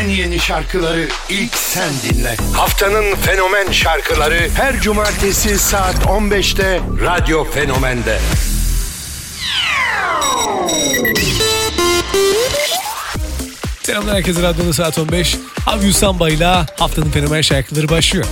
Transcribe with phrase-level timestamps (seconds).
[0.00, 2.36] En yeni şarkıları ilk sen dinle.
[2.52, 8.18] Haftanın fenomen şarkıları her cumartesi saat 15'te Radyo Fenomen'de.
[13.82, 15.36] Selamlar herkese radyonun saat 15.
[15.66, 16.46] Abi Hüsamba ile
[16.78, 18.26] haftanın fenomen şarkıları başlıyor.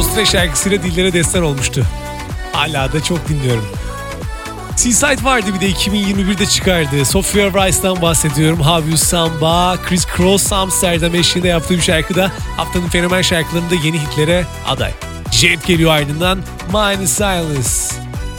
[0.00, 1.86] Bostre şarkısıyla dillere destan olmuştu.
[2.52, 3.66] Hala da çok dinliyorum.
[4.76, 7.04] Seaside vardı bir de 2021'de çıkardı.
[7.04, 8.60] Sophia Rice'dan bahsediyorum.
[8.60, 14.46] Have You Samba, Chris Cross Amsterdam eşliğinde yaptığı bir şarkıda haftanın fenomen şarkılarında yeni hitlere
[14.66, 14.92] aday.
[15.30, 16.38] Jet geliyor ardından
[16.72, 17.92] Miley Cyrus.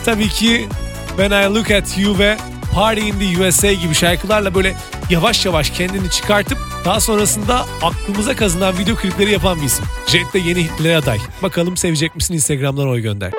[0.06, 0.68] Tabii ki
[1.08, 2.38] When I Look At You ve
[2.74, 4.76] Party in the USA gibi şarkılarla böyle
[5.10, 9.86] yavaş yavaş kendini çıkartıp daha sonrasında aklımıza kazınan video klipleri yapan bir isim.
[10.08, 11.20] Jet de yeni hitlere aday.
[11.44, 13.32] Bakalım sevecek misin Instagram'dan oy gönder.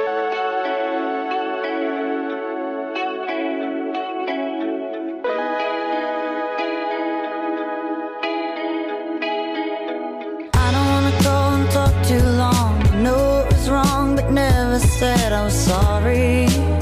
[12.13, 12.43] too.
[15.33, 16.82] I was sorry.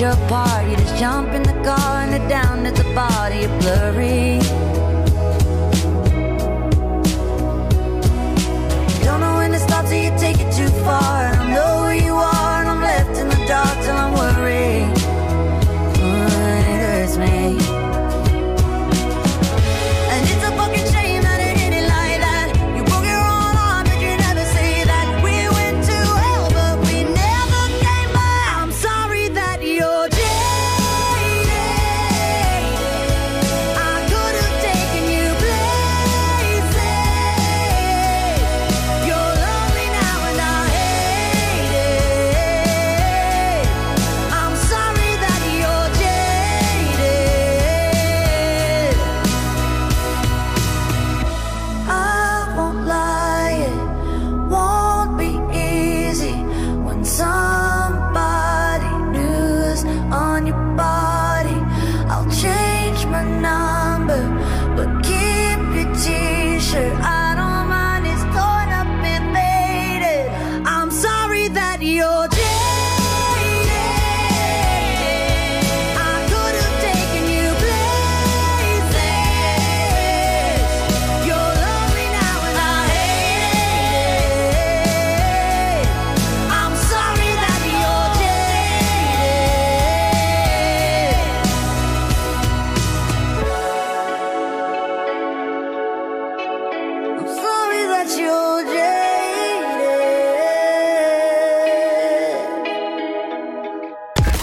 [0.00, 0.76] your party.
[0.76, 3.40] Just jump in the car and the down at the body.
[3.40, 4.65] You're blurry.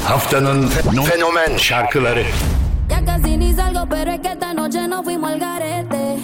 [0.05, 0.67] Haftanın
[1.05, 2.23] fenomen şarkıları
[2.89, 6.17] Ya casi ni salgo, pero es que esta noche nos fuimos al garete.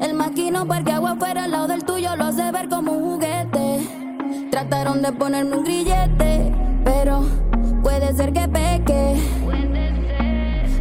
[0.00, 3.66] El maquino parqueado afuera al lado del tuyo lo hace ver como un juguete.
[4.50, 6.52] Trataron de ponerme un grillete,
[6.84, 7.14] pero
[7.82, 9.02] puede ser que peque.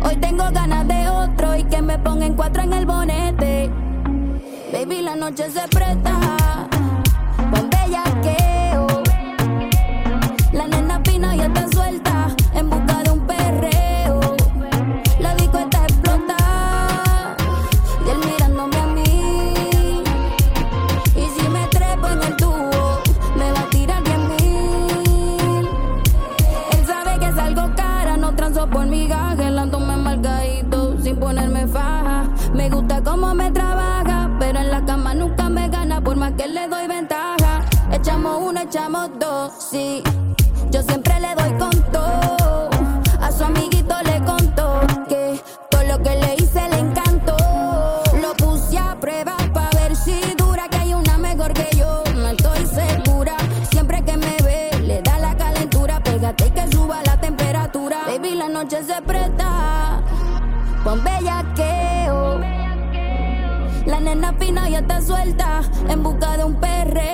[0.06, 3.51] Hoy tengo ganas de otro y que me pongan cuatro en el bonete.
[4.82, 6.68] Baby, la noche se presta.
[7.52, 8.88] Con bellaqueo.
[10.54, 14.20] La nena fina ya está suelta en busca de un perreo.
[15.20, 17.36] La disco está explotada
[18.08, 20.04] y él mirándome a mí.
[21.16, 23.04] Y si me trepo en el tubo,
[23.38, 25.70] me va a tirar diez mil.
[26.72, 32.24] Él sabe que salgo cara, no transo por mi gaje, andándome margadito sin ponerme faja.
[32.56, 33.81] Me gusta cómo me trabaja,
[38.82, 40.02] Echamos dos, sí.
[40.72, 42.68] Yo siempre le doy con todo.
[43.22, 45.40] A su amiguito le contó que
[45.70, 47.38] todo lo que le hice le encantó.
[48.20, 52.04] Lo puse a prueba para ver si dura, que hay una mejor que yo.
[52.16, 53.38] No estoy segura.
[53.70, 56.02] Siempre que me ve, le da la calentura.
[56.02, 58.00] Pégate y que suba la temperatura.
[58.08, 60.02] Baby, la noche se presta.
[60.84, 62.40] Con bellaqueo.
[63.86, 67.11] La nena fina ya está suelta en busca de un perreo.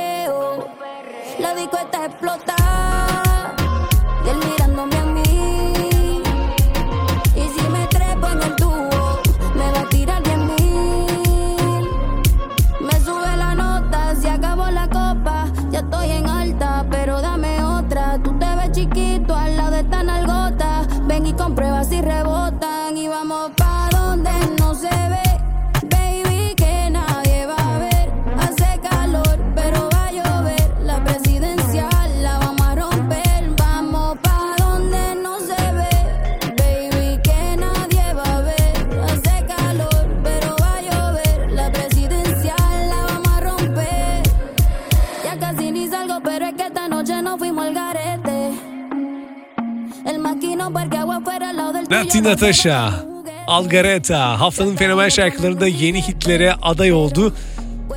[52.15, 52.93] Ver Natasha.
[53.47, 57.33] Algareta haftanın fenomen şarkılarında yeni hitlere aday oldu.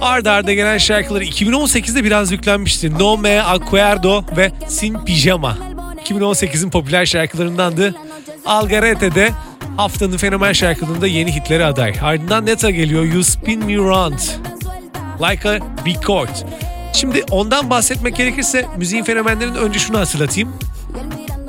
[0.01, 2.99] Arda arda gelen şarkıları 2018'de biraz yüklenmişti.
[2.99, 5.59] No Me Acuerdo ve Sin Pijama.
[6.05, 7.95] 2018'in popüler şarkılarındandı.
[8.47, 9.31] Algarete de
[9.77, 11.95] haftanın fenomen şarkılarında yeni hitlere aday.
[12.03, 14.19] Ardından Neta geliyor You Spin Me Round.
[15.21, 15.55] Like a
[15.87, 16.29] Record.
[16.93, 20.53] Şimdi ondan bahsetmek gerekirse müziğin fenomenlerin önce şunu hatırlatayım.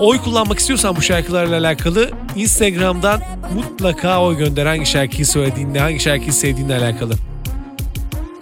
[0.01, 3.22] Oy kullanmak istiyorsan bu şarkılarla alakalı Instagram'dan
[3.53, 7.13] mutlaka oy gönder hangi şarkıyı söylediğinle, hangi şarkıyı sevdiğinle alakalı.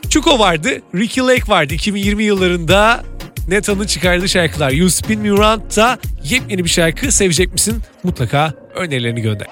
[0.10, 3.04] Çuko vardı, Ricky Lake vardı 2020 yıllarında
[3.48, 4.72] Neta'nın çıkardığı şarkılar.
[4.72, 7.82] You Spin Me da yepyeni bir şarkı sevecek misin?
[8.04, 9.48] Mutlaka önerilerini gönder.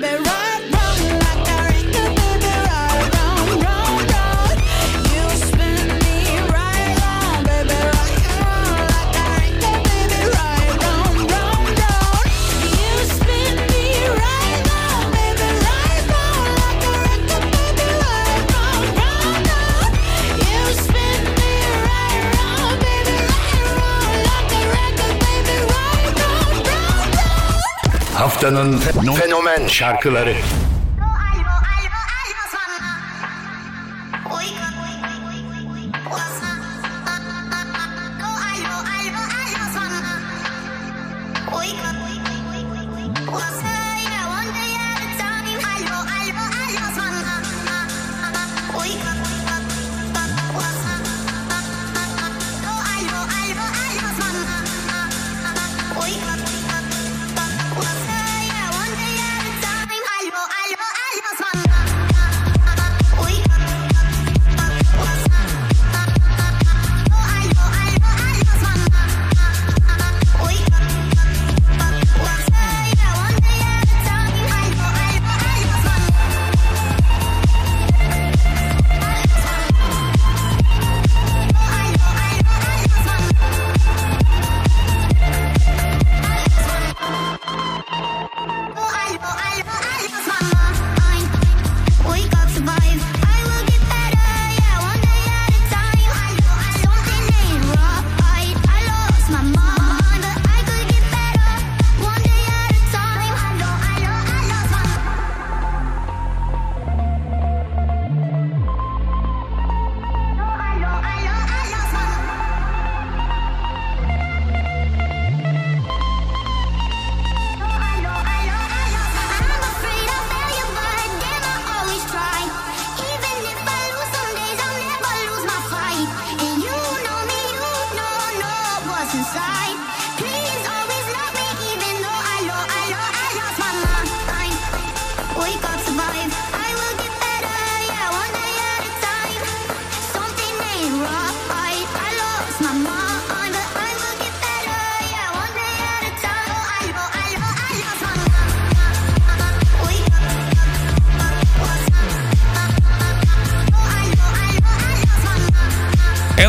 [0.00, 0.23] baby.
[28.44, 28.78] haftanın
[29.14, 30.34] fenomen şarkıları.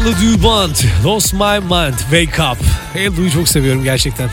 [0.05, 2.57] Carla Dubant, Lost My Mind, Wake Up.
[2.95, 4.29] Eldu'yu çok seviyorum gerçekten.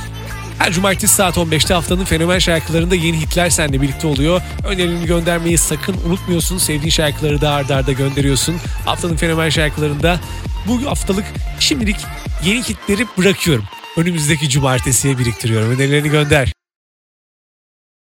[0.58, 4.42] Her cumartesi saat 15'te haftanın fenomen şarkılarında yeni hitler seninle birlikte oluyor.
[4.64, 6.58] Önerilerini göndermeyi sakın unutmuyorsun.
[6.58, 8.56] Sevdiğin şarkıları da ardarda arda gönderiyorsun.
[8.84, 10.20] Haftanın fenomen şarkılarında
[10.66, 11.24] bu haftalık
[11.58, 11.96] şimdilik
[12.44, 13.64] yeni hitleri bırakıyorum.
[13.96, 15.70] Önümüzdeki cumartesiye biriktiriyorum.
[15.70, 16.52] Önerilerini gönder.